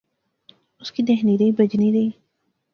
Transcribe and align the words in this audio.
اس 0.81 0.89
کی 0.93 1.01
دیکھنی 1.09 1.37
رہی، 1.37 1.51
بجنی 1.57 1.89
رہی 1.93 2.09